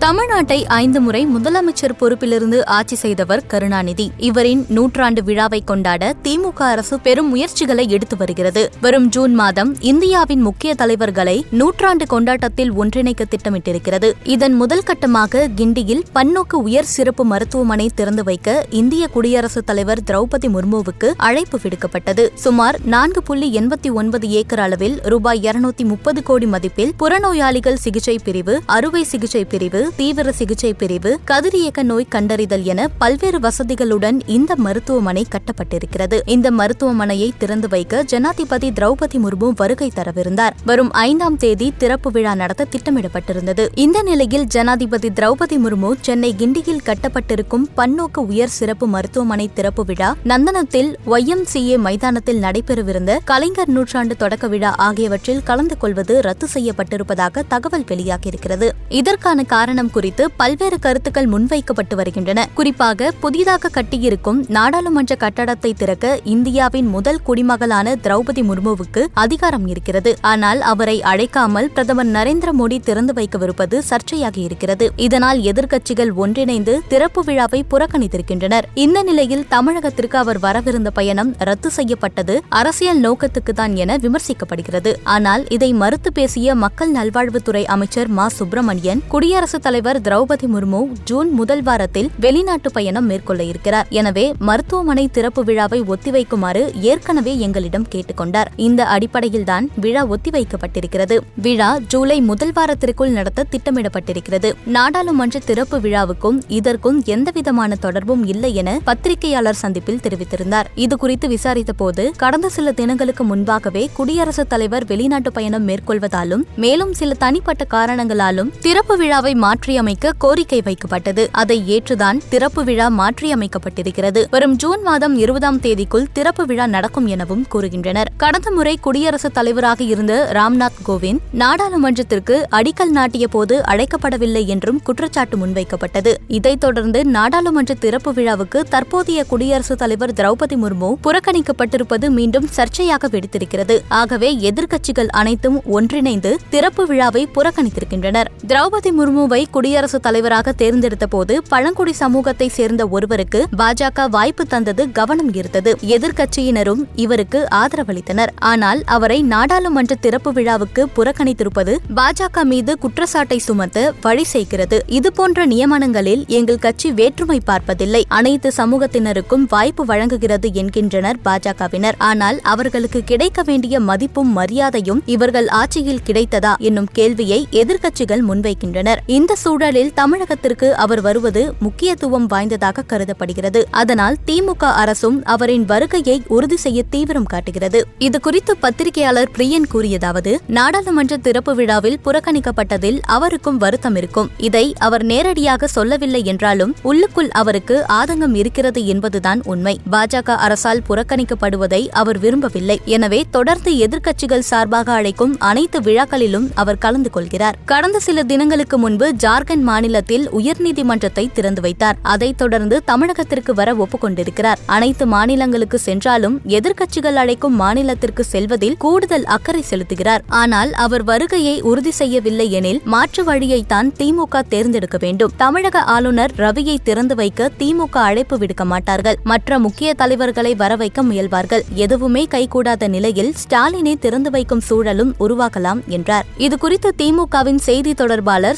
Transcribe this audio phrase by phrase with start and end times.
[0.00, 4.10] தமிழ்நாட்டை ஐந்து முறை முதலமைச்சர் பொறுப்பிலிருந்து ஆட்சி செய்தவர் கருணாநிதி.
[4.16, 8.70] இவரின் நூற்றாண்டு விழாவை கொண்டாட திமுக அரசு பெரும் முயற்சிகளை எடுத்து வருகிறது.
[8.80, 14.12] வரும் ஜூன் மாதம் இந்தியாவின் முக்கிய தலைவர்களை நூற்றாண்டு கொண்டாட்டத்தில் ஒன்றிணைக்க திட்டமிட்டிருக்கிறது.
[14.22, 21.12] இதன் முதல் கட்டமாக கிண்டியில் பன்னோக்கு உயர் சிறப்பு மருத்துவமனை திறந்து வைக்க இந்திய குடியரசுத் தலைவர் திரௌபதி முர்முவுக்கு
[21.16, 22.28] அழைப்பு விடுக்கப்பட்டது.
[22.34, 28.60] சுமார் நான்கு புள்ளி எண்பத்தி ஒன்பது ஏக்கர் அளவில் ரூபாய் இருநூத்தி முப்பது கோடி மதிப்பில் புறநோயாளிகள் சிகிச்சை பிரிவு
[28.66, 36.20] அறுவை சிகிச்சை பிரிவு தீவிர சிகிச்சை பிரிவு கதிரியக்க நோய் கண்டறிதல் என பல்வேறு வசதிகளுடன் இந்த மருத்துவமனை கட்டப்பட்டிருக்கிறது.
[36.26, 40.50] இந்த மருத்துவமனையை திறந்து வைக்க ஜனாதிபதி திரௌபதி முர்மு வருகை தரவிருந்தார்.
[40.64, 43.68] வரும் ஐந்தாம் தேதி திறப்பு விழா நடத்த திட்டமிடப்பட்டிருந்தது.
[43.74, 50.94] இந்த நிலையில் ஜனாதிபதி திரௌபதி முர்மு சென்னை கிண்டியில் கட்டப்பட்டிருக்கும் பன்னோக்கு உயர் சிறப்பு மருத்துவமனை திறப்பு விழா நந்தனத்தில்
[51.06, 58.68] ஒய்எம்சிஏ மைதானத்தில் நடைபெறவிருந்த கலைஞர் நூற்றாண்டு தொடக்க விழா ஆகியவற்றில் கலந்து கொள்வது ரத்து செய்யப்பட்டிருப்பதாக தகவல் வெளியாகியிருக்கிறது.
[58.88, 62.48] இதற்கான காரணம் குறித்து பல்வேறு கருத்துக்கள் முன்வைக்கப்பட்டு வருகின்றன.
[62.54, 70.16] குறிப்பாக புதிதாக கட்டியிருக்கும் நாடாளுமன்ற கட்டடத்தை திறக்க இந்தியாவின் முதல் குடிமகளான திரௌபதி முர்முவுக்கு அதிகாரம் இருக்கிறது.
[70.20, 74.92] ஆனால் அவரை அழைக்காமல் பிரதமர் நரேந்திர மோடி திறந்து வைக்கவிருப்பது சர்ச்சையாக இருக்கிறது.
[74.96, 78.62] இதனால் எதிர்க்கட்சிகள் ஒன்றிணைந்து திறப்பு விழாவை புறக்கணித்திருக்கின்றனர்.
[78.74, 84.94] இந்த நிலையில் தமிழகத்திற்கு அவர் வரவிருந்த பயணம் ரத்து செய்யப்பட்டது அரசியல் நோக்கத்துக்குதான் என விமர்சிக்கப்படுகிறது.
[85.04, 88.28] ஆனால் இதை மறுத்து பேசிய மக்கள் நல்வாழ்வுத்துறை அமைச்சர் மா.
[88.28, 93.86] சுப்பிரமணியன் குடியரசுத் தலைவர் திரௌபதி முர்மு ஜூன் முதல் வாரத்தில் வெளிநாட்டு பயணம் மேற்கொள்ள இருக்கிறார்.
[93.90, 98.44] எனவே மருத்துவமனை திறப்பு விழாவை ஒத்திவைக்குமாறு ஏற்கனவே எங்களிடம் கேட்டுக்கொண்டார்.
[98.56, 101.16] இந்த அடிப்படையில்தான் விழா ஒத்திவைக்கப்பட்டிருக்கிறது.
[101.42, 104.52] விழா ஜூலை முதல் வாரத்திற்குள் நடத்த திட்டமிடப்பட்டிருக்கிறது.
[104.64, 110.70] நாடாளுமன்ற திறப்பு விழாவுக்கும் இதற்கும் எந்தவிதமான தொடர்பும் இல்லை என பத்திரிகையாளர் சந்திப்பில் தெரிவித்திருந்தார்.
[110.76, 117.66] இதுகுறித்து விசாரித்த போது கடந்த சில தினங்களுக்கு முன்பாகவே குடியரசுத் தலைவர் வெளிநாட்டு பயணம் மேற்கொள்வதாலும் மேலும் சில தனிப்பட்ட
[117.70, 121.26] காரணங்களாலும் திறப்பு விழாவை மாற்ற மாற்றியமைக்க கோரிக்கை வைக்கப்பட்டது.
[121.32, 124.24] அதை ஏற்றுதான் திறப்பு விழா மாற்றியமைக்கப்பட்டிருக்கிறது.
[124.30, 128.04] வரும் ஜூன் மாதம் இருபதாம் தேதிக்குள் திறப்பு விழா நடக்கும் எனவும் கூறுகின்றனர்.
[128.16, 136.14] கடந்த முறை குடியரசுத் தலைவராக இருந்த ராம்நாத் கோவிந்த் நாடாளுமன்றத்திற்கு அடிக்கல் நாட்டிய போது அழைக்கப்படவில்லை என்றும் குற்றச்சாட்டு முன்வைக்கப்பட்டது.
[136.28, 143.80] இதைத் தொடர்ந்து நாடாளுமன்ற திறப்பு விழாவுக்கு தற்போதைய குடியரசுத் தலைவர் திரௌபதி முர்மு புறக்கணிக்கப்பட்டிருப்பது மீண்டும் சர்ச்சையாக வெடித்திருக்கிறது.
[143.88, 148.24] ஆகவே எதிர்க்கட்சிகள் அனைத்தும் ஒன்றிணைந்து திறப்பு விழாவை புறக்கணித்திருக்கின்றனர்.
[148.46, 155.72] திரௌபதி முர்முவை குடியரசுத் தலைவராக தேர்ந்தெடுத்த போது பழங்குடி சமூகத்தை சேர்ந்த ஒருவருக்கு பாஜக வாய்ப்பு தந்தது கவனம் ஈர்த்தது.
[155.96, 158.28] எதிர்க்கட்சியினரும் இவருக்கு ஆதரவளித்தனர்.
[158.38, 166.58] ஆனால் அவரை நாடாளுமன்ற திறப்பு விழாவுக்கு புறக்கணித்திருப்பது பாஜக மீது குற்றச்சாட்டை சுமத்த வழி செய்கிறது இதுபோன்ற நியமனங்களில் எங்கள்
[166.58, 168.04] கட்சி வேற்றுமை பார்ப்பதில்லை.
[168.08, 171.96] அனைத்து சமூகத்தினருக்கும் வாய்ப்பு வழங்குகிறது என்கின்றனர் பாஜகவினர்.
[171.98, 178.98] ஆனால் அவர்களுக்கு கிடைக்க வேண்டிய மதிப்பும் மரியாதையும் இவர்கள் ஆட்சியில் கிடைத்ததா என்னும் கேள்வியை எதிர்க்கட்சிகள் முன்வைக்கின்றனர்.
[179.06, 183.66] இந்த சூழலில் தமிழகத்திற்கு அவர் வருவது முக்கியத்துவம் வாய்ந்ததாக கருதப்படுகிறது.
[183.70, 187.80] அதனால் திமுக அரசும் அவரின் வருகையை உறுதி செய்ய தீவிரம் காட்டுகிறது.
[187.98, 194.30] இதுகுறித்து பத்திரிகையாளர் பிரியன் கூறியதாவது நாடாளுமன்ற திறப்பு விழாவில் புறக்கணிக்கப்பட்டதில் அவருக்கும் வருத்தம் இருக்கும்.
[194.36, 199.80] இதை அவர் நேரடியாக சொல்லவில்லை என்றாலும் உள்ளுக்குள் அவருக்கு ஆதங்கம் இருக்கிறது என்பதுதான் உண்மை.
[199.90, 202.80] பாஜக அரசால் புறக்கணிக்கப்படுவதை அவர் விரும்பவில்லை.
[202.84, 207.58] எனவே தொடர்ந்து எதிர்க்கட்சிகள் சார்பாக அழைக்கும் அனைத்து விழாக்களிலும் அவர் கலந்து கொள்கிறார்.
[207.64, 211.96] கடந்த சில தினங்களுக்கு முன்பு ஜார்க்கண்ட் மாநிலத்தில் உயர்நீதிமன்றத்தை திறந்து வைத்தார்.
[212.02, 214.58] அதைத் தொடர்ந்து தமிழகத்திற்கு வர ஒப்புக்கொண்டிருக்கிறார்.
[214.66, 220.22] அனைத்து மாநிலங்களுக்கு சென்றாலும் எதிர்க்கட்சிகள் அழைக்கும் மாநிலத்திற்கு செல்வதில் கூடுதல் அக்கறை செலுத்துகிறார்.
[220.28, 225.32] ஆனால் அவர் வருகையை உறுதி செய்யவில்லை எனில் மாற்று வழியைத்தான் திமுக தேர்ந்தெடுக்க வேண்டும்.
[225.36, 229.18] தமிழக ஆளுநர் ரவியை திறந்து வைக்க திமுக அழைப்பு விடுக்க மாட்டார்கள்.
[229.22, 231.64] மற்ற முக்கிய தலைவர்களை வர வைக்க முயல்வார்கள்.
[231.74, 236.26] எதுவுமே கைகூடாத நிலையில் ஸ்டாலினை திறந்து வைக்கும் சூழலும் உருவாக்கலாம் என்றார்.
[236.38, 238.56] இதுகுறித்து திமுகவின் செய்தி தொடர்பாளர்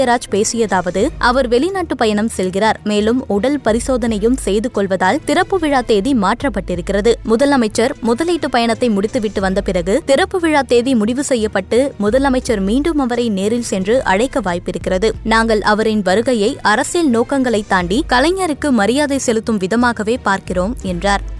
[0.00, 7.12] சிவஜெயராஜ் பேசியதாவது அவர் வெளிநாட்டு பயணம் செல்கிறார் மேலும் உடல் பரிசோதனையும் செய்து கொள்வதால் திறப்பு விழா தேதி மாற்றப்பட்டிருக்கிறது.
[7.28, 13.62] முதலமைச்சர் முதலீட்டு பயணத்தை முடித்துவிட்டு வந்த பிறகு திறப்பு விழா தேதி முடிவு செய்யப்பட்டு முதலமைச்சர் மீண்டும் அவரை நேரில்
[13.62, 15.10] சென்று அழைக்க வாய்ப்பிருக்கிறது.
[15.24, 21.38] நாங்கள் அவரின் வருகையை அரசியல் நோக்கங்களை தாண்டி கலைஞருக்கு மரியாதை செலுத்தும் விதமாகவே பார்க்கிறோம் என்றார்.